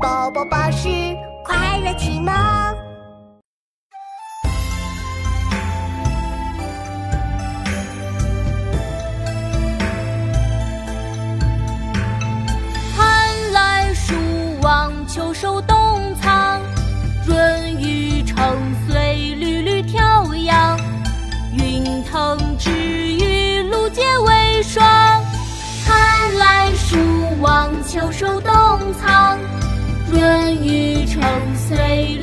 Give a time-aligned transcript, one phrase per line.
[0.00, 0.88] 宝宝巴士
[1.44, 2.32] 快乐启蒙。
[12.96, 14.14] 寒来暑
[14.62, 16.60] 往，秋收冬藏，
[17.26, 18.36] 润雨成
[18.86, 20.78] 穗，缕缕飘扬，
[21.52, 24.84] 云腾致雨，露结为霜。
[25.84, 26.96] 寒来暑
[27.40, 28.52] 往，秋收冬
[29.00, 29.36] 藏。
[30.10, 31.22] 润玉成
[31.54, 32.17] 碎